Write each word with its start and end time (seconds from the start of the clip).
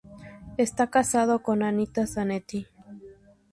Está 0.57 0.89
casado 0.89 1.43
con 1.43 1.61
Anita 1.61 2.07
Zanetti. 2.07 2.65